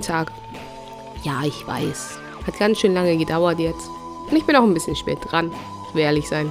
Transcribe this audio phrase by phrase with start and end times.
[0.00, 0.32] Guten Tag.
[1.24, 2.20] Ja, ich weiß.
[2.46, 3.90] Hat ganz schön lange gedauert jetzt.
[4.30, 5.52] Und ich bin auch ein bisschen spät dran.
[5.86, 6.50] Ich will ehrlich sein.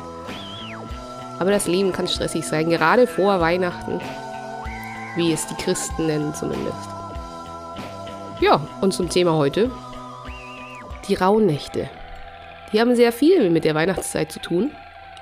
[1.40, 4.00] Aber das Leben kann stressig sein, gerade vor Weihnachten.
[5.16, 6.78] Wie es die Christen nennen zumindest.
[8.40, 9.72] Ja, und zum Thema heute.
[11.08, 11.90] Die Rauhnächte.
[12.72, 14.70] Die haben sehr viel mit der Weihnachtszeit zu tun.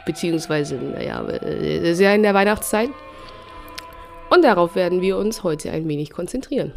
[0.05, 2.90] Beziehungsweise, naja, ist ja in der Weihnachtszeit.
[4.30, 6.73] Und darauf werden wir uns heute ein wenig konzentrieren.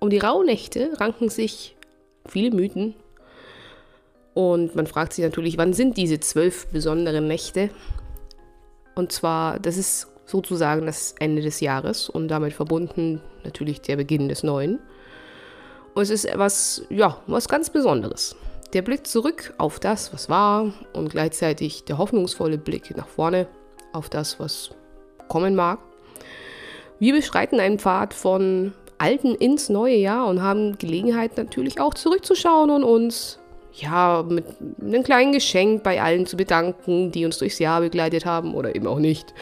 [0.00, 1.76] Um die Rauhnächte ranken sich
[2.26, 2.94] viele Mythen.
[4.34, 7.70] Und man fragt sich natürlich, wann sind diese zwölf besonderen Nächte?
[8.94, 14.28] Und zwar, das ist sozusagen das Ende des Jahres und damit verbunden natürlich der Beginn
[14.28, 14.78] des Neuen.
[15.94, 18.36] Und es ist etwas, ja, was ganz Besonderes.
[18.74, 23.46] Der Blick zurück auf das, was war und gleichzeitig der hoffnungsvolle Blick nach vorne
[23.92, 24.70] auf das, was
[25.28, 25.78] kommen mag.
[26.98, 32.70] Wir beschreiten einen Pfad von Alten ins neue Jahr und haben Gelegenheit natürlich auch zurückzuschauen
[32.70, 33.38] und uns
[33.72, 34.44] ja mit
[34.80, 38.86] einem kleinen Geschenk bei allen zu bedanken, die uns durchs Jahr begleitet haben oder eben
[38.86, 39.34] auch nicht.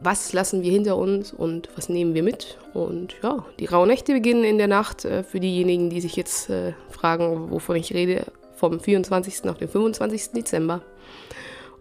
[0.00, 2.58] Was lassen wir hinter uns und was nehmen wir mit?
[2.74, 6.74] Und ja, die Rauhnächte beginnen in der Nacht äh, für diejenigen, die sich jetzt äh,
[6.90, 9.48] fragen, wovon ich rede, vom 24.
[9.48, 10.32] auf den 25.
[10.32, 10.82] Dezember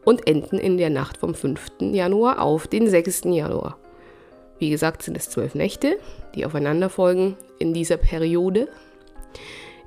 [0.06, 1.60] und enden in der Nacht vom 5.
[1.80, 3.24] Januar auf den 6.
[3.26, 3.78] Januar.
[4.60, 5.98] Wie gesagt, sind es zwölf Nächte,
[6.34, 8.68] die aufeinander folgen in dieser Periode.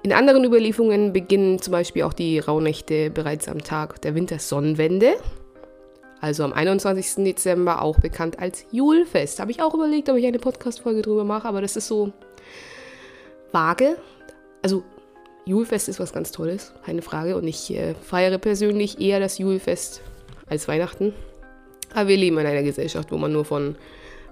[0.02, 5.14] In anderen Überlieferungen beginnen zum Beispiel auch die Rauhnächte bereits am Tag der Wintersonnenwende,
[6.20, 7.24] also am 21.
[7.24, 9.40] Dezember, auch bekannt als Julfest.
[9.40, 12.12] Habe ich auch überlegt, ob ich eine Podcast-Folge drüber mache, aber das ist so
[13.52, 13.96] vage.
[14.62, 14.82] Also,
[15.44, 17.36] Julfest ist was ganz Tolles, keine Frage.
[17.36, 20.02] Und ich äh, feiere persönlich eher das Julfest
[20.46, 21.14] als Weihnachten.
[21.94, 23.76] Aber wir leben in einer Gesellschaft, wo man nur von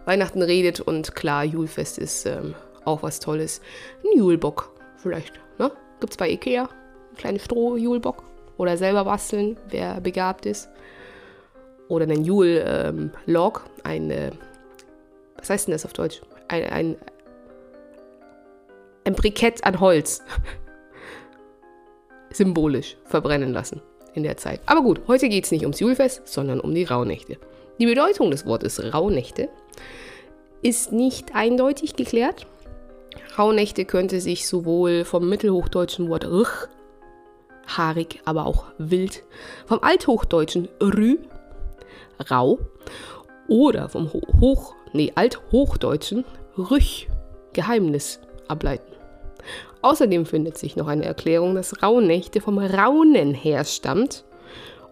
[0.07, 3.61] Weihnachten redet und klar, Julfest ist ähm, auch was Tolles.
[4.05, 5.71] Ein Julbock vielleicht, ne?
[6.01, 8.23] Gibt's bei Ikea, ein kleines Stroh-Julbock
[8.57, 10.69] oder selber basteln, wer begabt ist.
[11.89, 14.31] Oder einen Jul-Log, ähm, ein, äh,
[15.37, 16.23] was heißt denn das auf Deutsch?
[16.49, 16.97] Ein, ein,
[19.05, 20.23] ein Brikett an Holz.
[22.31, 23.81] Symbolisch verbrennen lassen
[24.15, 24.61] in der Zeit.
[24.67, 27.39] Aber gut, heute geht es nicht ums Julfest, sondern um die Rauhnächte.
[27.79, 29.51] Die Bedeutung des Wortes Rauhnächte
[30.63, 32.47] ist nicht eindeutig geklärt.
[33.39, 36.69] Rauhnächte könnte sich sowohl vom mittelhochdeutschen Wort rch,
[37.67, 39.25] haarig, aber auch wild,
[39.67, 41.19] vom althochdeutschen rü,
[42.31, 42.59] rau,
[43.47, 44.11] oder vom
[44.41, 46.25] Hoch, nee, althochdeutschen
[46.57, 47.09] rüch,
[47.53, 48.91] Geheimnis, ableiten.
[49.83, 54.25] Außerdem findet sich noch eine Erklärung, dass Rauhnächte vom Raunen herstammt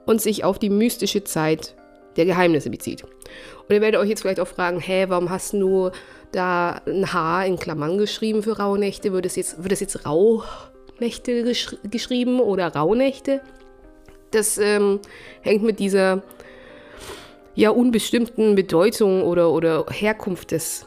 [0.04, 1.74] und sich auf die mystische Zeit
[2.16, 3.02] der Geheimnisse bezieht.
[3.02, 5.90] Und ihr werdet euch jetzt vielleicht auch fragen, hä, warum hast du
[6.32, 9.12] da ein H in Klammern geschrieben für Rauhnächte?
[9.12, 13.40] Wird es jetzt, wird es jetzt Rauhnächte gesch geschrieben oder Rauhnächte?
[14.30, 15.00] Das ähm,
[15.42, 16.22] hängt mit dieser
[17.54, 20.86] ja unbestimmten Bedeutung oder, oder Herkunft des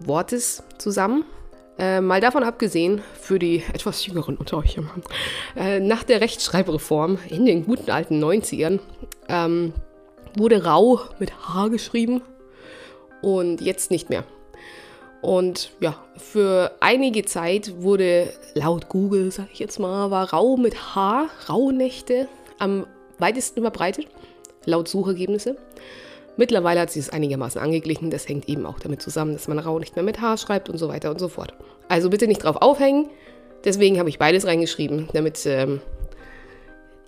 [0.00, 1.24] Wortes zusammen.
[1.78, 4.78] Äh, mal davon abgesehen, für die etwas jüngeren unter euch,
[5.56, 8.80] äh, nach der Rechtschreibreform in den guten alten 90ern
[9.28, 9.72] ähm,
[10.36, 12.22] wurde rau mit H geschrieben
[13.22, 14.24] und jetzt nicht mehr.
[15.22, 20.94] Und ja, für einige Zeit wurde laut Google, sag ich jetzt mal, war rau mit
[20.94, 22.86] H, Rauhnächte, am
[23.18, 24.06] weitesten verbreitet,
[24.64, 25.56] laut Suchergebnisse.
[26.36, 28.10] Mittlerweile hat sich das einigermaßen angeglichen.
[28.10, 30.78] Das hängt eben auch damit zusammen, dass man rau nicht mehr mit H schreibt und
[30.78, 31.52] so weiter und so fort.
[31.88, 33.10] Also bitte nicht drauf aufhängen.
[33.64, 35.82] Deswegen habe ich beides reingeschrieben, damit ähm,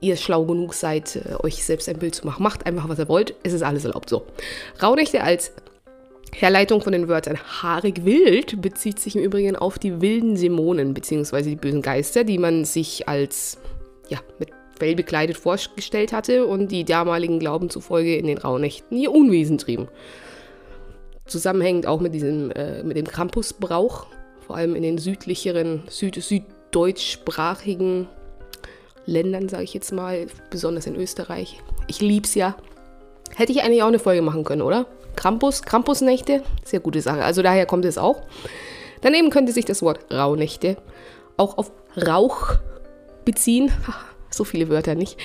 [0.02, 2.42] ihr schlau genug seid, äh, euch selbst ein Bild zu machen.
[2.42, 3.34] Macht einfach, was ihr wollt.
[3.42, 4.10] Es ist alles erlaubt.
[4.10, 4.26] So.
[4.82, 5.52] Rauhnächte als
[6.34, 11.42] Herleitung von den Wörtern haarig wild bezieht sich im Übrigen auf die wilden Dämonen bzw.
[11.42, 13.58] die bösen Geister, die man sich als
[14.08, 19.12] ja, mit Fell bekleidet vorgestellt hatte und die damaligen Glauben zufolge in den Rauhnächten ihr
[19.12, 19.88] Unwesen trieben.
[21.26, 24.06] Zusammenhängend auch mit, diesem, äh, mit dem Krampusbrauch,
[24.44, 28.08] vor allem in den südlicheren, süd süddeutschsprachigen
[29.06, 31.60] Ländern, sage ich jetzt mal, besonders in Österreich.
[31.88, 32.56] Ich lieb's ja.
[33.34, 34.86] Hätte ich eigentlich auch eine Folge machen können, oder?
[35.16, 37.24] Krampus, Krampusnächte, sehr gute Sache.
[37.24, 38.22] Also daher kommt es auch.
[39.00, 40.76] Daneben könnte sich das Wort Rauhnächte
[41.36, 42.54] auch auf Rauch
[43.24, 43.72] beziehen.
[44.30, 45.18] so viele Wörter nicht.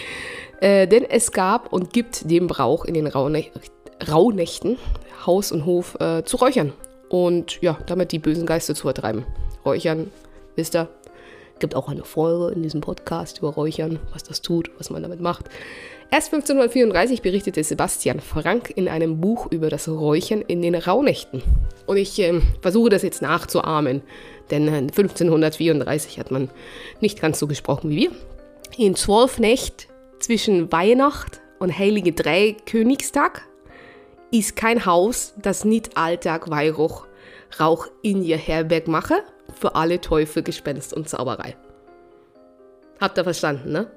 [0.59, 4.77] Äh, denn es gab und gibt den Brauch in den Rauhnächten,
[5.25, 6.73] Haus und Hof äh, zu räuchern.
[7.09, 9.25] Und ja, damit die bösen Geister zu vertreiben.
[9.63, 10.11] Räuchern,
[10.55, 10.89] wisst ihr,
[11.59, 15.21] Gibt auch eine Folge in diesem Podcast über Räuchern, was das tut, was man damit
[15.21, 15.45] macht.
[16.09, 21.43] Erst 1534 berichtete Sebastian Frank in einem Buch über das Räuchern in den Rauhnächten.
[21.85, 24.01] Und ich äh, versuche das jetzt nachzuahmen,
[24.51, 26.49] denn 1534 hat man
[27.01, 28.11] nicht ganz so gesprochen wie wir.
[28.77, 29.87] In zwölf Nächten
[30.19, 33.43] zwischen Weihnacht und Heilige Drei Königstag
[34.31, 37.06] ist kein Haus, das nicht Alltag Weihrauch
[37.59, 39.15] Rauch in ihr Herberg mache,
[39.59, 41.55] für alle Teufel, Gespenst und Zauberei.
[42.99, 43.87] Habt ihr verstanden, ne?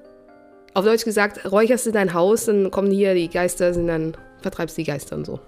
[0.75, 4.77] Auf Deutsch gesagt, räucherst du dein Haus, dann kommen hier die Geister, sind dann vertreibst
[4.79, 5.41] die Geister und so.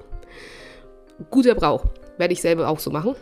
[1.31, 1.85] Guter Brauch,
[2.19, 3.15] werde ich selber auch so machen.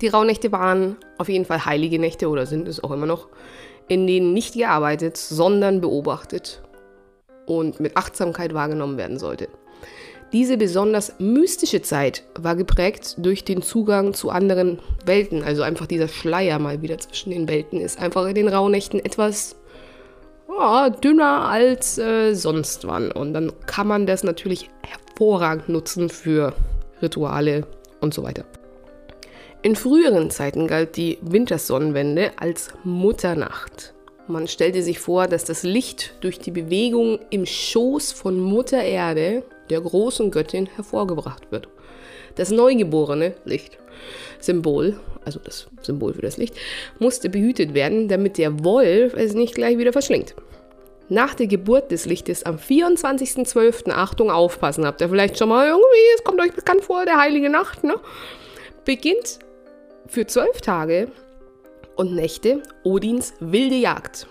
[0.00, 3.28] Die Rauhnächte waren auf jeden Fall heilige Nächte oder sind es auch immer noch,
[3.88, 6.62] in denen nicht gearbeitet, sondern beobachtet
[7.46, 9.48] und mit Achtsamkeit wahrgenommen werden sollte.
[10.32, 15.42] Diese besonders mystische Zeit war geprägt durch den Zugang zu anderen Welten.
[15.42, 19.56] Also einfach dieser Schleier mal wieder zwischen den Welten ist einfach in den Rauhnächten etwas
[20.48, 23.10] ja, dünner als äh, sonst wann.
[23.10, 26.52] Und dann kann man das natürlich hervorragend nutzen für
[27.00, 27.66] Rituale
[28.00, 28.44] und so weiter.
[29.62, 33.94] In früheren Zeiten galt die Wintersonnenwende als Mutternacht.
[34.26, 39.42] Man stellte sich vor, dass das Licht durch die Bewegung im Schoß von Mutter Erde
[39.70, 41.68] der großen Göttin hervorgebracht wird.
[42.36, 43.78] Das neugeborene Licht,
[44.38, 46.54] Symbol, also das Symbol für das Licht,
[46.98, 50.34] musste behütet werden, damit der Wolf es nicht gleich wieder verschlingt.
[51.08, 53.90] Nach der Geburt des Lichtes am 24.12.
[53.90, 57.48] Achtung, aufpassen, habt ihr vielleicht schon mal irgendwie, es kommt euch bekannt vor, der heilige
[57.48, 57.96] Nacht, ne?
[58.84, 59.38] Beginnt
[60.06, 61.08] für zwölf Tage
[61.96, 64.26] und Nächte Odins wilde Jagd.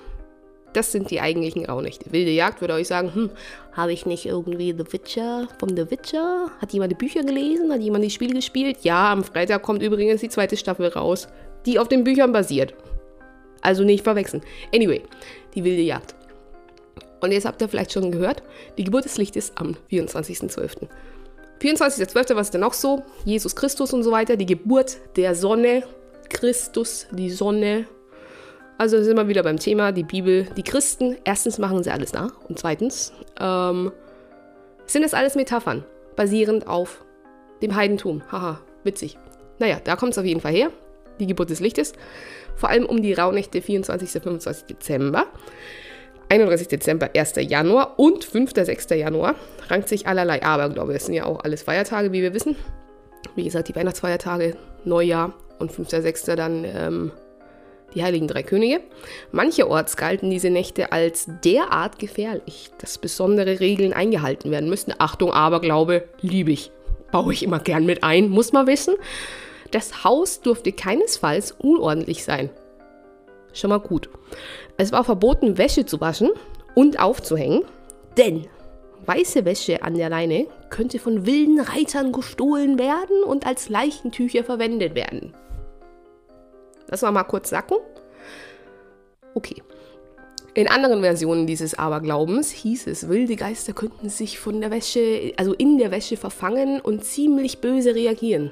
[0.78, 2.12] Das sind die eigentlichen Rauhnächte.
[2.12, 3.32] Wilde Jagd würde euch sagen, hm,
[3.72, 6.52] habe ich nicht irgendwie The Witcher vom The Witcher?
[6.62, 7.74] Hat jemand die Bücher gelesen?
[7.74, 8.78] Hat jemand die Spiele gespielt?
[8.84, 11.30] Ja, am Freitag kommt übrigens die zweite Staffel raus,
[11.66, 12.76] die auf den Büchern basiert.
[13.62, 14.44] Also nicht verwechseln.
[14.72, 15.02] Anyway,
[15.56, 16.14] die wilde Jagd.
[17.22, 18.44] Und jetzt habt ihr vielleicht schon gehört,
[18.78, 20.88] die Geburt des Lichtes am 24.12.
[21.60, 22.36] 24.12.
[22.36, 23.02] was ist denn noch so?
[23.26, 25.82] Jesus Christus und so weiter, die Geburt der Sonne,
[26.30, 27.88] Christus, die Sonne,
[28.78, 32.32] also sind wir wieder beim Thema, die Bibel, die Christen, erstens machen sie alles nach
[32.48, 33.92] und zweitens ähm,
[34.86, 35.84] sind es alles Metaphern,
[36.16, 37.04] basierend auf
[37.62, 38.22] dem Heidentum.
[38.32, 39.18] Haha, witzig.
[39.60, 40.72] Naja, da kommt es auf jeden Fall her,
[41.20, 41.94] die Geburt des Lichtes,
[42.56, 44.22] vor allem um die Rauhnächte 24.
[44.22, 44.66] 25.
[44.68, 45.26] Dezember.
[46.30, 46.68] 31.
[46.68, 47.34] Dezember, 1.
[47.38, 48.52] Januar und 5.
[48.54, 48.90] 6.
[48.92, 49.36] Januar
[49.70, 50.94] rankt sich allerlei Aberglaube.
[50.94, 52.56] Das sind ja auch alles Feiertage, wie wir wissen.
[53.36, 55.90] Wie gesagt, die Weihnachtsfeiertage, Neujahr und 5.
[55.90, 56.24] 6.
[56.24, 57.12] dann ähm,
[57.94, 58.81] die Heiligen Drei Könige.
[59.31, 64.94] Mancherorts galten diese Nächte als derart gefährlich, dass besondere Regeln eingehalten werden müssten.
[64.98, 66.72] Achtung, Aberglaube, liebe ich.
[67.12, 68.95] Baue ich immer gern mit ein, muss man wissen.
[69.72, 72.50] Das Haus durfte keinesfalls unordentlich sein.
[73.54, 74.10] Schon mal gut.
[74.78, 76.30] Es war verboten, Wäsche zu waschen
[76.75, 77.63] und aufzuhängen,
[78.18, 78.48] denn
[79.06, 84.95] weiße Wäsche an der Leine könnte von wilden Reitern gestohlen werden und als Leichentücher verwendet
[84.95, 85.33] werden.
[86.89, 87.78] Lass mal kurz sacken.
[89.34, 89.62] Okay.
[90.54, 95.54] In anderen Versionen dieses Aberglaubens hieß es, wilde Geister könnten sich von der Wäsche, also
[95.54, 98.51] in der Wäsche verfangen und ziemlich böse reagieren.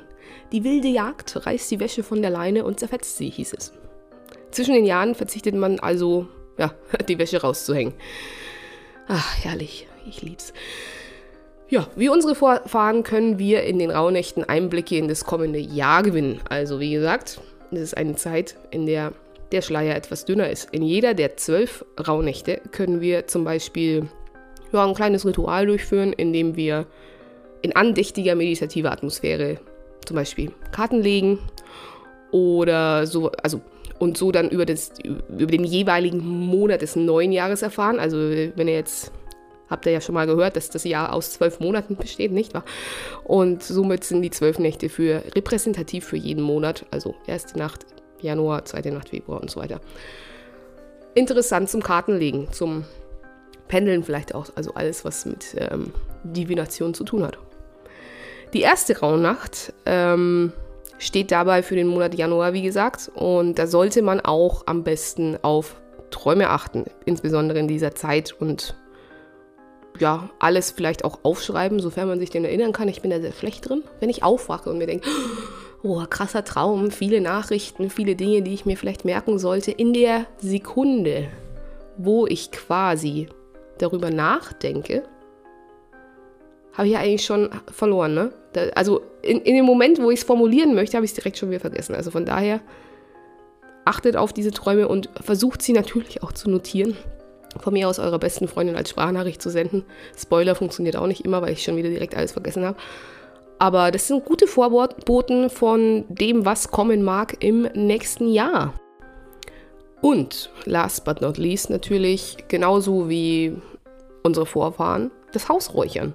[0.51, 3.74] Die wilde Jagd reißt die Wäsche von der Leine und zerfetzt sie, hieß es.
[4.51, 6.27] Zwischen den Jahren verzichtet man also,
[6.60, 6.75] ja,
[7.07, 7.93] die Wäsche rauszuhängen.
[9.07, 10.53] Ach, herrlich, ich lieb's.
[11.67, 16.39] Ja, wie unsere Vorfahren können wir in den Rauhnächten Einblicke in das kommende Jahr gewinnen.
[16.48, 17.41] Also, wie gesagt,
[17.72, 19.13] es ist eine Zeit, in der
[19.51, 20.69] der Schleier etwas dünner ist.
[20.72, 24.07] In jeder der zwölf Rauhnächte können wir zum Beispiel
[24.72, 26.86] ja, ein kleines Ritual durchführen, in dem wir
[27.62, 29.60] in andächtiger meditativer Atmosphäre
[30.05, 31.39] zum Beispiel Karten legen
[32.31, 33.62] oder so, also
[33.98, 38.00] und so dann über, das, über den jeweiligen Monat des neuen Jahres erfahren.
[38.00, 39.12] Also wenn ihr jetzt
[39.69, 42.65] Habt ihr ja schon mal gehört, dass das Jahr aus zwölf Monaten besteht, nicht wahr?
[43.24, 47.86] Und somit sind die zwölf Nächte für repräsentativ für jeden Monat, also erste Nacht
[48.22, 49.81] Januar, zweite Nacht Februar und so weiter.
[51.15, 52.86] Interessant zum Kartenlegen, zum
[53.67, 55.93] Pendeln vielleicht auch, also alles, was mit ähm,
[56.24, 57.38] Divination zu tun hat.
[58.53, 60.53] Die erste Rauhnacht ähm,
[60.98, 65.38] steht dabei für den Monat Januar, wie gesagt, und da sollte man auch am besten
[65.41, 65.75] auf
[66.12, 68.75] Träume achten, insbesondere in dieser Zeit und
[69.99, 72.87] ja, alles vielleicht auch aufschreiben, sofern man sich denn erinnern kann.
[72.87, 73.83] Ich bin da sehr schlecht drin.
[73.99, 75.07] Wenn ich aufwache und mir denke,
[75.83, 80.25] oh, krasser Traum, viele Nachrichten, viele Dinge, die ich mir vielleicht merken sollte, in der
[80.37, 81.27] Sekunde,
[81.97, 83.27] wo ich quasi
[83.77, 85.03] darüber nachdenke,
[86.73, 88.31] habe ich ja eigentlich schon verloren, ne?
[88.53, 91.37] Da, also in, in dem Moment, wo ich es formulieren möchte, habe ich es direkt
[91.37, 91.95] schon wieder vergessen.
[91.95, 92.59] Also von daher
[93.85, 96.97] achtet auf diese Träume und versucht sie natürlich auch zu notieren.
[97.59, 99.83] Von mir aus eurer besten Freundin als Sprachnachricht zu senden.
[100.17, 102.77] Spoiler funktioniert auch nicht immer, weil ich schon wieder direkt alles vergessen habe.
[103.57, 108.74] Aber das sind gute Vorboten von dem, was kommen mag im nächsten Jahr.
[110.01, 113.55] Und last but not least natürlich, genauso wie
[114.24, 116.13] unsere Vorfahren, das Haus räuchern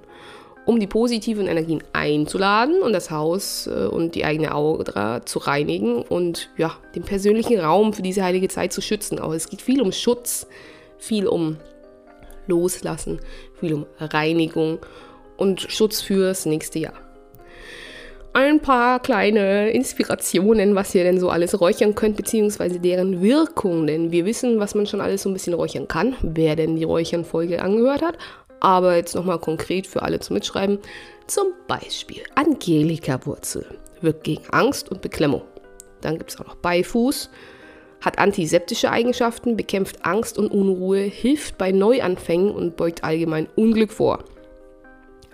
[0.71, 6.03] um die positiven Energien einzuladen und das Haus äh, und die eigene Aura zu reinigen
[6.03, 9.19] und ja, den persönlichen Raum für diese heilige Zeit zu schützen.
[9.19, 10.47] Aber es geht viel um Schutz,
[11.01, 11.57] viel um
[12.47, 13.21] Loslassen,
[13.59, 14.79] viel um Reinigung
[15.37, 16.95] und Schutz fürs nächste Jahr.
[18.33, 23.89] Ein paar kleine Inspirationen, was ihr denn so alles räuchern könnt, beziehungsweise deren Wirkung.
[23.89, 26.85] Denn wir wissen, was man schon alles so ein bisschen räuchern kann, wer denn die
[26.85, 28.19] Räuchern-Folge angehört hat.
[28.61, 30.79] Aber jetzt nochmal konkret für alle zum Mitschreiben.
[31.27, 33.67] Zum Beispiel Angelika-Wurzel
[34.01, 35.43] wirkt gegen Angst und Beklemmung.
[36.01, 37.31] Dann gibt es auch noch Beifuß,
[38.01, 44.25] hat antiseptische Eigenschaften, bekämpft Angst und Unruhe, hilft bei Neuanfängen und beugt allgemein Unglück vor.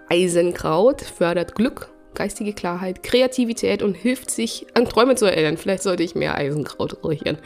[0.08, 5.56] Eisenkraut fördert Glück, geistige Klarheit, Kreativität und hilft sich an Träume zu erinnern.
[5.56, 7.38] Vielleicht sollte ich mehr Eisenkraut räuchern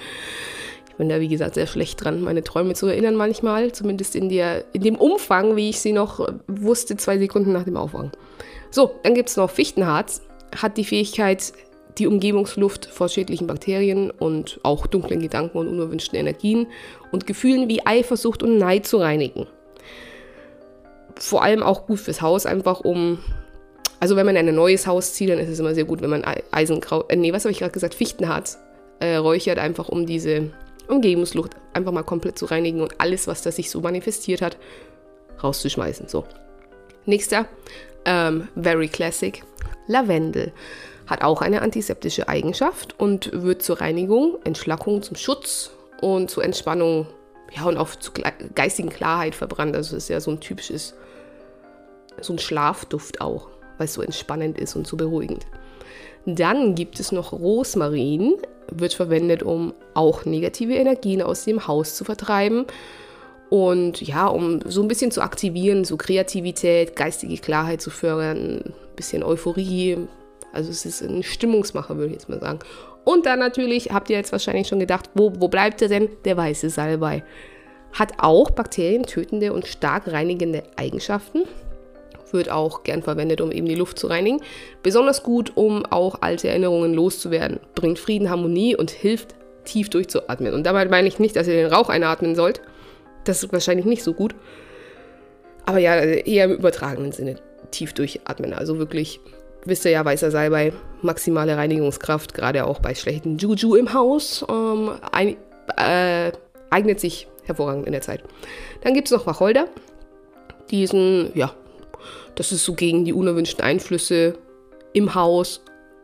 [1.00, 3.72] bin da, wie gesagt, sehr schlecht dran, meine Träume zu erinnern manchmal.
[3.72, 7.78] Zumindest in, der, in dem Umfang, wie ich sie noch wusste, zwei Sekunden nach dem
[7.78, 8.12] Aufwachen.
[8.70, 10.20] So, dann gibt es noch Fichtenharz.
[10.54, 11.54] Hat die Fähigkeit,
[11.98, 16.66] die Umgebungsluft vor schädlichen Bakterien und auch dunklen Gedanken und unerwünschten Energien
[17.12, 19.46] und Gefühlen wie Eifersucht und Neid zu reinigen.
[21.16, 23.18] Vor allem auch gut fürs Haus, einfach um.
[23.98, 26.10] Also, wenn man in ein neues Haus zieht, dann ist es immer sehr gut, wenn
[26.10, 27.04] man Eisengrau.
[27.08, 27.94] Äh, nee, was habe ich gerade gesagt?
[27.94, 28.58] Fichtenharz
[29.00, 30.50] äh, räuchert, einfach um diese
[30.88, 34.56] Umgebungsluft einfach mal komplett zu reinigen und alles, was da sich so manifestiert hat,
[35.42, 36.08] rauszuschmeißen.
[36.08, 36.24] So.
[37.06, 37.46] Nächster,
[38.04, 39.42] ähm, very classic,
[39.86, 40.52] Lavendel.
[41.10, 47.08] Hat auch eine antiseptische Eigenschaft und wird zur Reinigung, Entschlackung, zum Schutz und zur Entspannung,
[47.52, 48.14] ja, und auch zur
[48.54, 49.74] geistigen Klarheit verbrannt.
[49.74, 50.94] Also ist ja so ein typisches,
[52.20, 55.46] so ein Schlafduft auch, weil es so entspannend ist und so beruhigend.
[56.26, 58.36] Dann gibt es noch Rosmarin,
[58.70, 62.66] wird verwendet, um auch negative Energien aus dem Haus zu vertreiben.
[63.48, 68.74] Und ja, um so ein bisschen zu aktivieren, so Kreativität, geistige Klarheit zu fördern, ein
[68.94, 70.06] bisschen Euphorie.
[70.52, 72.58] Also es ist ein Stimmungsmacher, würde ich jetzt mal sagen.
[73.04, 76.08] Und dann natürlich, habt ihr jetzt wahrscheinlich schon gedacht, wo, wo bleibt er denn?
[76.24, 77.24] Der weiße Salbei.
[77.92, 81.42] Hat auch bakterientötende und stark reinigende Eigenschaften
[82.32, 84.40] wird auch gern verwendet, um eben die Luft zu reinigen.
[84.82, 87.60] Besonders gut, um auch alte Erinnerungen loszuwerden.
[87.74, 90.54] Bringt Frieden, Harmonie und hilft, tief durchzuatmen.
[90.54, 92.60] Und dabei meine ich nicht, dass ihr den Rauch einatmen sollt.
[93.24, 94.34] Das ist wahrscheinlich nicht so gut.
[95.66, 97.36] Aber ja, eher im übertragenen Sinne
[97.70, 98.52] tief durchatmen.
[98.52, 99.20] Also wirklich,
[99.64, 104.90] wisst ihr ja, weißer Salbei, maximale Reinigungskraft, gerade auch bei schlechten Juju im Haus, ähm,
[105.12, 105.36] ein,
[105.76, 106.32] äh,
[106.70, 108.22] eignet sich hervorragend in der Zeit.
[108.82, 109.66] Dann gibt es noch Wacholder.
[110.70, 111.52] Diesen, ja,
[112.34, 114.34] das ist so gegen die unerwünschten Einflüsse
[114.92, 115.62] im Haus,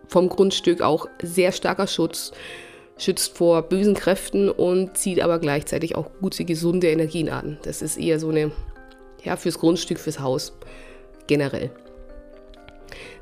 [0.09, 2.33] vom Grundstück auch sehr starker Schutz,
[2.99, 7.59] schützt vor bösen Kräften und zieht aber gleichzeitig auch gute, gesunde Energien an.
[7.63, 8.53] Das ist eher so eine,
[9.23, 10.53] ja, fürs Grundstück, fürs Haus
[11.27, 11.71] generell.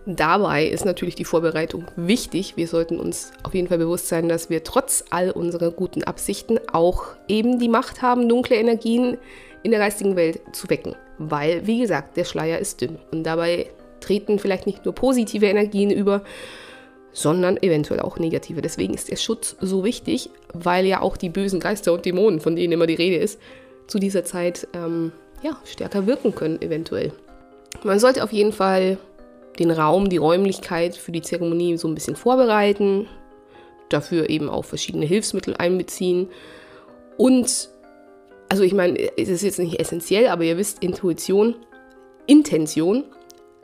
[0.06, 2.56] Dabei ist natürlich die Vorbereitung wichtig.
[2.56, 6.58] Wir sollten uns auf jeden Fall bewusst sein, dass wir trotz all unserer guten Absichten
[6.72, 9.16] auch eben die Macht haben, dunkle Energien
[9.62, 10.94] in der geistigen Welt zu wecken.
[11.18, 12.98] Weil, wie gesagt, der Schleier ist dünn.
[13.12, 13.70] Und dabei
[14.00, 16.22] treten vielleicht nicht nur positive Energien über,
[17.12, 18.60] sondern eventuell auch negative.
[18.60, 22.56] Deswegen ist der Schutz so wichtig, weil ja auch die bösen Geister und Dämonen, von
[22.56, 23.40] denen immer die Rede ist,
[23.86, 27.12] zu dieser Zeit ähm, ja, stärker wirken können, eventuell.
[27.84, 28.98] Man sollte auf jeden Fall
[29.58, 33.06] den Raum, die Räumlichkeit für die Zeremonie so ein bisschen vorbereiten,
[33.88, 36.28] dafür eben auch verschiedene Hilfsmittel einbeziehen
[37.16, 37.68] und
[38.48, 41.56] also ich meine, es ist jetzt nicht essentiell, aber ihr wisst, Intuition,
[42.26, 43.04] Intention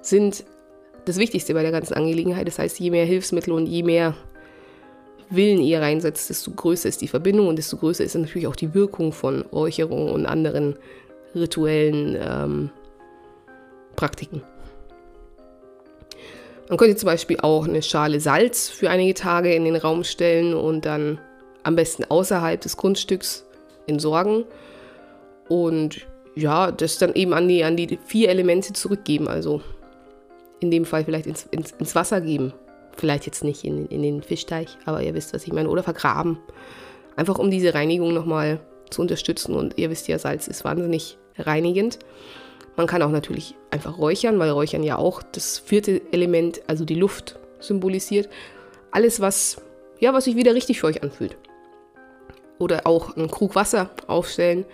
[0.02, 0.44] sind
[1.04, 2.47] das Wichtigste bei der ganzen Angelegenheit.
[2.47, 4.14] Das heißt, je mehr Hilfsmittel und je mehr
[5.32, 8.75] Willen ihr reinsetzt, desto größer ist die Verbindung und desto größer ist natürlich auch die
[8.75, 10.76] Wirkung von Räucherungen und anderen
[11.37, 12.70] rituellen ähm,
[13.94, 14.42] Praktiken.
[16.70, 20.54] Man könnte zum Beispiel auch eine Schale Salz für einige Tage in den Raum stellen
[20.54, 21.18] und dann
[21.64, 23.44] am besten außerhalb des Grundstücks
[23.88, 24.44] entsorgen
[25.48, 29.26] und ja, das dann eben an die, an die vier Elemente zurückgeben.
[29.26, 29.62] Also
[30.60, 32.52] in dem Fall vielleicht ins, ins, ins Wasser geben.
[32.96, 35.68] Vielleicht jetzt nicht in, in den Fischteich, aber ihr wisst, was ich meine.
[35.68, 36.38] Oder vergraben.
[37.16, 38.60] Einfach um diese Reinigung nochmal
[38.90, 39.56] zu unterstützen.
[39.56, 41.98] Und ihr wisst ja, Salz ist wahnsinnig reinigend.
[42.76, 46.94] Man kann auch natürlich einfach räuchern, weil Räuchern ja auch das vierte Element, also die
[46.94, 48.28] Luft, symbolisiert.
[48.90, 49.60] Alles, was,
[49.98, 51.36] ja, was sich wieder richtig für euch anfühlt.
[52.60, 54.64] oder auch einen Krug Wasser aufstellen,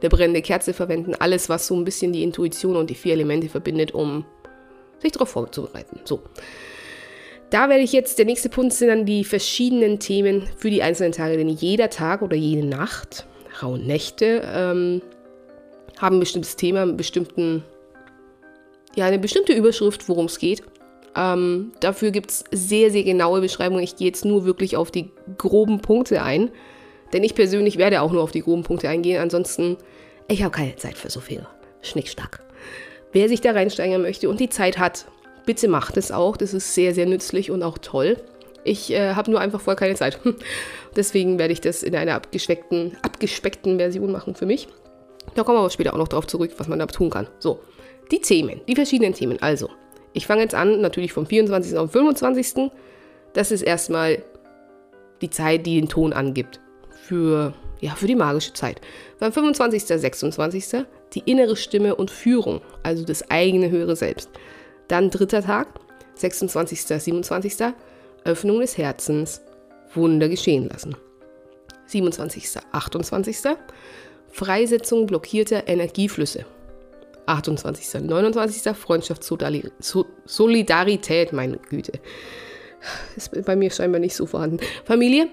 [0.00, 3.48] eine brennende Kerze verwenden, alles, was so ein bisschen die Intuition und die vier Elemente
[3.48, 4.24] verbindet, um
[4.98, 6.00] sich darauf vorzubereiten.
[6.04, 6.22] So.
[7.48, 11.12] Da werde ich jetzt, der nächste Punkt sind dann die verschiedenen Themen für die einzelnen
[11.12, 13.26] Tage, denn jeder Tag oder jede Nacht,
[13.62, 15.02] rauen Nächte, ähm,
[15.98, 17.64] haben ein bestimmtes Thema, einen bestimmten,
[18.96, 20.62] ja, eine bestimmte Überschrift, worum es geht.
[21.16, 23.82] Ähm, dafür gibt es sehr, sehr genaue Beschreibungen.
[23.82, 26.50] Ich gehe jetzt nur wirklich auf die groben Punkte ein.
[27.12, 29.20] Denn ich persönlich werde auch nur auf die groben Punkte eingehen.
[29.20, 29.76] Ansonsten,
[30.28, 31.46] ich habe keine Zeit für so viel
[31.82, 32.40] Schnickschnack.
[33.12, 35.06] Wer sich da reinsteigern möchte und die Zeit hat,
[35.44, 36.36] bitte macht es auch.
[36.36, 38.16] Das ist sehr, sehr nützlich und auch toll.
[38.62, 40.20] Ich äh, habe nur einfach voll keine Zeit.
[40.96, 44.68] Deswegen werde ich das in einer abgespeckten, abgespeckten Version machen für mich.
[45.34, 47.26] Da kommen wir aber später auch noch drauf zurück, was man da tun kann.
[47.38, 47.60] So,
[48.10, 49.40] die Themen, die verschiedenen Themen.
[49.40, 49.70] Also,
[50.12, 51.76] ich fange jetzt an, natürlich vom 24.
[51.76, 52.70] auf 25.
[53.32, 54.22] Das ist erstmal
[55.20, 56.60] die Zeit, die den Ton angibt.
[56.90, 58.80] Für, ja, für die magische Zeit.
[59.18, 59.84] Beim 25.
[59.84, 60.84] 26.
[61.14, 64.30] die innere Stimme und Führung, also das eigene höhere Selbst.
[64.88, 65.68] Dann dritter Tag,
[66.14, 66.82] 26.
[66.82, 67.72] 27.
[68.24, 69.40] Öffnung des Herzens,
[69.94, 70.96] Wunder geschehen lassen.
[71.86, 72.62] 27.
[72.72, 73.38] 28.
[74.30, 76.44] Freisetzung blockierter Energieflüsse.
[77.30, 78.02] 28.
[78.02, 78.76] 29.
[78.76, 79.24] Freundschaft,
[80.24, 81.92] Solidarität, meine Güte.
[83.16, 84.58] Ist bei mir scheinbar nicht so vorhanden.
[84.84, 85.28] Familie.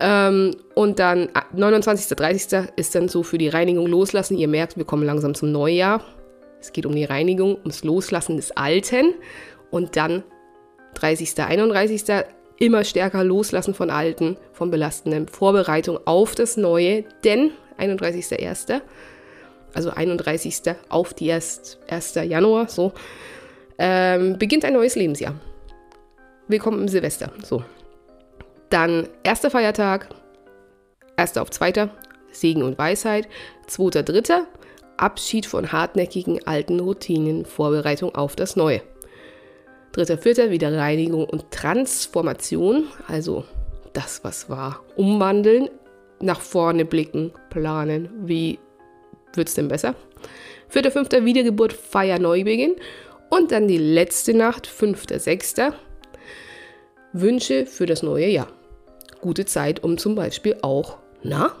[0.00, 2.16] Ähm, und dann 29.
[2.16, 2.70] 30.
[2.76, 4.36] ist dann so für die Reinigung loslassen.
[4.36, 6.02] Ihr merkt, wir kommen langsam zum Neujahr.
[6.60, 9.14] Es geht um die Reinigung, ums Loslassen des Alten.
[9.70, 10.24] Und dann
[10.94, 11.38] 30.
[11.42, 12.02] 31.
[12.58, 15.28] immer stärker loslassen von Alten, von Belastenden.
[15.28, 18.80] Vorbereitung auf das Neue, denn 31.01.,
[19.74, 20.74] also 31.
[20.88, 21.78] auf die 1.
[22.14, 22.92] Januar, so,
[23.78, 25.34] ähm, beginnt ein neues Lebensjahr.
[26.48, 27.62] Willkommen im Silvester, so.
[28.68, 30.08] Dann erster Feiertag,
[31.16, 31.90] erster auf zweiter,
[32.30, 33.28] Segen und Weisheit,
[33.66, 34.46] zweiter, dritter,
[34.96, 38.82] Abschied von hartnäckigen alten Routinen, Vorbereitung auf das Neue.
[39.92, 43.44] Dritter, vierter, wieder Reinigung und Transformation, also
[43.92, 45.68] das, was war, umwandeln
[46.20, 48.58] nach vorne blicken, planen, wie
[49.34, 49.94] wird es denn besser?
[50.68, 52.76] Vierter, fünfter Wiedergeburt, Feier, Neubeginn.
[53.28, 55.74] Und dann die letzte Nacht, fünfter, sechster.
[57.12, 58.48] Wünsche für das neue Jahr.
[59.20, 61.52] Gute Zeit, um zum Beispiel auch, na,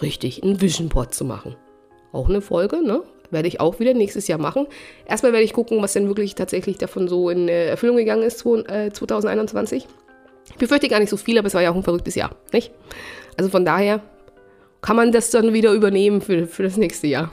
[0.00, 1.56] richtig, ein Vision Board zu machen.
[2.12, 3.02] Auch eine Folge, ne?
[3.30, 4.66] Werde ich auch wieder nächstes Jahr machen.
[5.06, 9.84] Erstmal werde ich gucken, was denn wirklich tatsächlich davon so in Erfüllung gegangen ist 2021.
[9.84, 9.86] Äh,
[10.50, 12.72] ich befürchte gar nicht so viel, aber es war ja auch ein verrücktes Jahr, nicht?
[13.38, 14.02] Also von daher
[14.82, 17.30] kann man das dann wieder übernehmen für, für das nächste Jahr.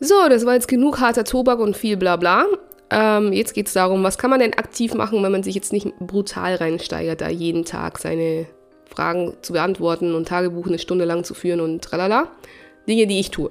[0.00, 2.46] So, das war jetzt genug harter Tobak und viel Blabla.
[2.90, 5.72] Ähm, jetzt geht es darum, was kann man denn aktiv machen, wenn man sich jetzt
[5.72, 8.46] nicht brutal reinsteigert, da jeden Tag seine
[8.86, 12.28] Fragen zu beantworten und Tagebuch eine Stunde lang zu führen und tralala.
[12.88, 13.50] Dinge, die ich tue.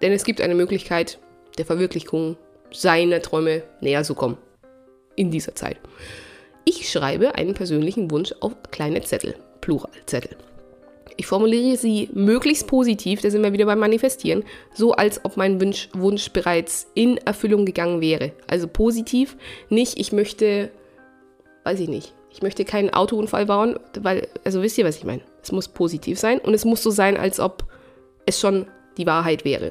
[0.00, 1.18] Denn es gibt eine Möglichkeit
[1.58, 2.36] der Verwirklichung
[2.72, 4.38] seiner Träume näher zu kommen.
[5.16, 5.76] In dieser Zeit.
[6.64, 9.34] Ich schreibe einen persönlichen Wunsch auf kleine Zettel.
[9.60, 10.36] Pluralzettel.
[11.16, 15.60] Ich formuliere sie möglichst positiv, da sind wir wieder beim Manifestieren, so als ob mein
[15.60, 18.32] Wunsch, Wunsch bereits in Erfüllung gegangen wäre.
[18.48, 19.36] Also positiv,
[19.68, 20.70] nicht ich möchte,
[21.62, 25.22] weiß ich nicht, ich möchte keinen Autounfall bauen, weil, also wisst ihr, was ich meine?
[25.40, 27.64] Es muss positiv sein und es muss so sein, als ob
[28.26, 29.70] es schon die Wahrheit wäre.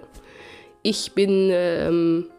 [0.81, 2.29] Ich bin ähm,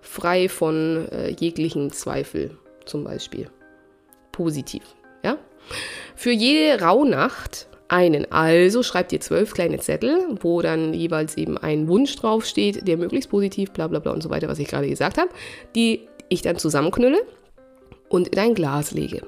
[0.00, 3.50] frei von äh, jeglichen Zweifel, zum Beispiel.
[4.30, 4.82] Positiv,
[5.24, 5.38] ja?
[6.14, 8.30] Für jede Rauhnacht einen.
[8.30, 13.30] Also schreibt ihr zwölf kleine Zettel, wo dann jeweils eben ein Wunsch draufsteht, der möglichst
[13.30, 15.30] positiv, bla bla bla und so weiter, was ich gerade gesagt habe,
[15.74, 17.20] die ich dann zusammenknülle
[18.08, 19.22] und in ein Glas lege.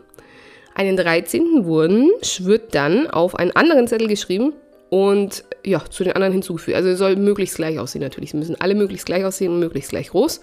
[0.74, 1.64] Einen 13.
[1.66, 4.54] Wunsch wird dann auf einen anderen Zettel geschrieben
[4.88, 6.76] und ja, zu den anderen hinzugefügt.
[6.76, 8.30] Also soll möglichst gleich aussehen natürlich.
[8.30, 10.40] Sie müssen alle möglichst gleich aussehen und möglichst gleich groß.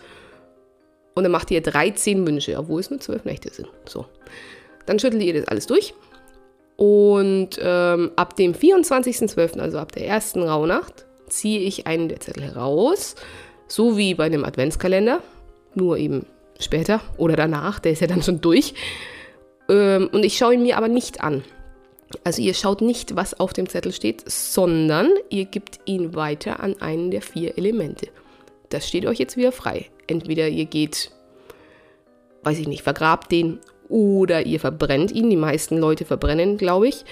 [1.15, 3.67] Und dann macht ihr 13 Wünsche, obwohl es nur 12 Nächte sind.
[3.86, 4.05] So.
[4.86, 5.93] Dann schüttelt ihr das alles durch.
[6.80, 12.42] Und ähm, ab dem 24.12., also ab der ersten Rauhnacht, ziehe ich einen der Zettel
[12.42, 13.15] heraus.
[13.68, 15.22] So wie bei einem Adventskalender.
[15.76, 16.26] Nur eben
[16.58, 17.80] später oder danach.
[17.80, 18.76] Der ist ja dann schon durch.
[19.68, 21.44] Ähm, und ich schaue ihn mir aber nicht an.
[22.24, 26.82] Also ihr schaut nicht, was auf dem Zettel steht, sondern ihr gebt ihn weiter an
[26.82, 28.08] einen der vier Elemente.
[28.70, 29.88] Das steht euch jetzt wieder frei.
[30.08, 31.12] Entweder ihr geht,
[32.44, 35.30] weiß ich nicht, vergrabt den oder ihr verbrennt ihn.
[35.30, 37.04] Die meisten Leute verbrennen, glaube ich.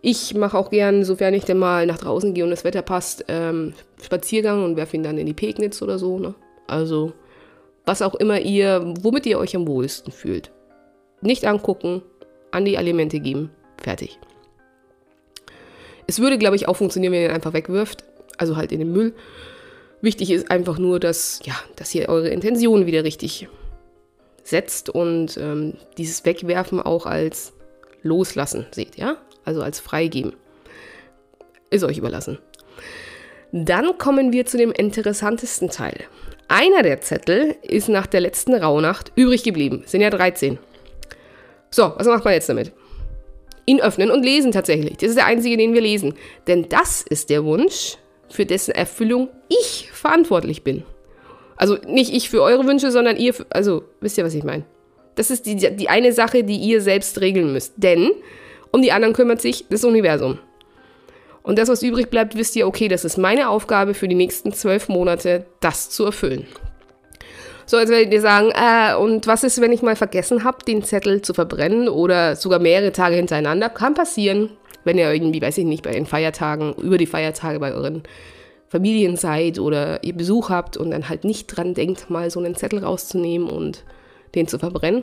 [0.00, 3.24] Ich mache auch gern, sofern ich denn mal nach draußen gehe und das Wetter passt,
[3.28, 6.18] ähm, Spaziergang und werfe ihn dann in die Pegnitz oder so.
[6.18, 6.34] Ne?
[6.66, 7.12] Also
[7.84, 10.52] was auch immer ihr, womit ihr euch am wohlsten fühlt.
[11.20, 12.02] Nicht angucken,
[12.50, 13.50] an die Alimente geben,
[13.82, 14.18] fertig.
[16.06, 18.04] Es würde, glaube ich, auch funktionieren, wenn ihr ihn einfach wegwirft.
[18.36, 19.14] Also halt in den Müll.
[20.00, 23.48] Wichtig ist einfach nur, dass, ja, dass ihr eure Intention wieder richtig
[24.48, 27.52] setzt und ähm, dieses Wegwerfen auch als
[28.02, 29.16] Loslassen seht, ja?
[29.44, 30.34] Also als Freigeben.
[31.70, 32.38] Ist euch überlassen.
[33.52, 36.04] Dann kommen wir zu dem interessantesten Teil.
[36.48, 39.82] Einer der Zettel ist nach der letzten Rauhnacht übrig geblieben.
[39.86, 40.58] Sind ja 13.
[41.70, 42.72] So, was macht man jetzt damit?
[43.66, 44.96] Ihn öffnen und lesen tatsächlich.
[44.96, 46.14] Das ist der einzige, den wir lesen.
[46.46, 47.98] Denn das ist der Wunsch,
[48.30, 50.84] für dessen Erfüllung ich verantwortlich bin.
[51.58, 54.64] Also nicht ich für eure Wünsche, sondern ihr, für, also wisst ihr, was ich meine?
[55.16, 57.74] Das ist die, die eine Sache, die ihr selbst regeln müsst.
[57.76, 58.12] Denn
[58.70, 60.38] um die anderen kümmert sich das Universum.
[61.42, 64.52] Und das, was übrig bleibt, wisst ihr, okay, das ist meine Aufgabe für die nächsten
[64.52, 66.46] zwölf Monate, das zu erfüllen.
[67.66, 70.82] So, jetzt werdet ihr sagen, äh, und was ist, wenn ich mal vergessen habe, den
[70.84, 73.68] Zettel zu verbrennen oder sogar mehrere Tage hintereinander?
[73.68, 74.50] Kann passieren,
[74.84, 78.04] wenn ihr irgendwie, weiß ich nicht, bei den Feiertagen, über die Feiertage bei euren
[78.68, 82.54] Familien seid oder ihr Besuch habt und dann halt nicht dran denkt, mal so einen
[82.54, 83.84] Zettel rauszunehmen und
[84.34, 85.02] den zu verbrennen.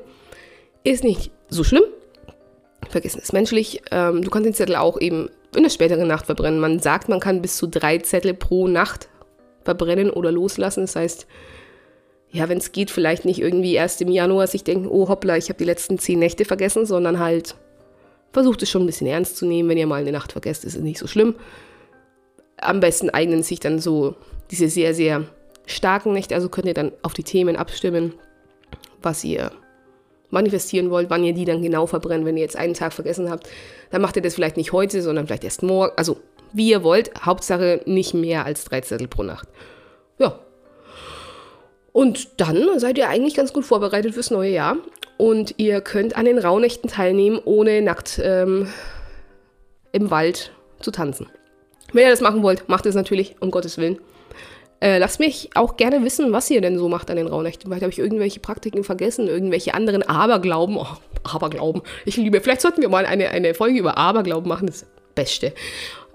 [0.83, 1.83] Ist nicht so schlimm.
[2.89, 3.81] Vergessen ist menschlich.
[3.91, 6.59] Ähm, du kannst den Zettel auch eben in der späteren Nacht verbrennen.
[6.59, 9.09] Man sagt, man kann bis zu drei Zettel pro Nacht
[9.63, 10.81] verbrennen oder loslassen.
[10.81, 11.25] Das heißt,
[12.31, 15.49] ja, wenn es geht, vielleicht nicht irgendwie erst im Januar sich denken, oh hoppla, ich
[15.49, 17.55] habe die letzten zehn Nächte vergessen, sondern halt
[18.33, 19.69] versucht es schon ein bisschen ernst zu nehmen.
[19.69, 21.35] Wenn ihr mal eine Nacht vergesst, ist es nicht so schlimm.
[22.57, 24.15] Am besten eignen sich dann so
[24.51, 25.23] diese sehr, sehr
[25.65, 26.35] starken Nächte.
[26.35, 28.13] Also könnt ihr dann auf die Themen abstimmen,
[29.01, 29.51] was ihr
[30.29, 32.25] manifestieren wollt, wann ihr die dann genau verbrennt.
[32.25, 33.49] Wenn ihr jetzt einen Tag vergessen habt,
[33.91, 35.93] dann macht ihr das vielleicht nicht heute, sondern vielleicht erst morgen.
[35.95, 36.17] Also
[36.55, 37.11] wie ihr wollt.
[37.25, 39.47] Hauptsache nicht mehr als drei Zettel pro Nacht.
[40.17, 40.39] Ja.
[41.91, 44.77] Und dann seid ihr eigentlich ganz gut vorbereitet fürs neue Jahr.
[45.17, 48.67] Und ihr könnt an den Rauhnächten teilnehmen, ohne nackt ähm,
[49.91, 51.27] im Wald zu tanzen.
[51.93, 53.99] Wenn ihr das machen wollt, macht es natürlich, um Gottes Willen.
[54.81, 57.69] Äh, lasst mich auch gerne wissen, was ihr denn so macht an den Rauhnächten.
[57.69, 60.77] Vielleicht habe ich irgendwelche Praktiken vergessen, irgendwelche anderen Aberglauben.
[60.77, 60.87] Oh,
[61.23, 61.81] Aberglauben.
[62.05, 62.41] Ich liebe.
[62.41, 64.67] Vielleicht sollten wir mal eine, eine Folge über Aberglauben machen.
[64.67, 65.53] Das Beste.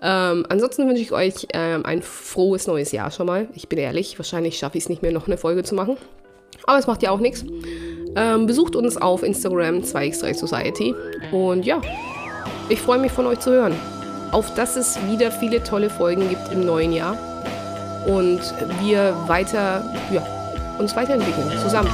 [0.03, 3.49] Ähm, ansonsten wünsche ich euch ähm, ein frohes neues Jahr schon mal.
[3.55, 5.97] Ich bin ehrlich, wahrscheinlich schaffe ich es nicht mehr, noch eine Folge zu machen.
[6.67, 7.45] Aber es macht ja auch nichts.
[8.17, 10.95] Ähm, besucht uns auf Instagram 2x3 Society.
[11.33, 11.81] Und ja,
[12.69, 13.75] ich freue mich von euch zu hören.
[14.33, 17.17] Auf dass es wieder viele tolle Folgen gibt im neuen Jahr
[18.07, 18.41] und
[18.81, 20.23] wir weiter, ja,
[20.79, 21.91] uns weiterentwickeln zusammen.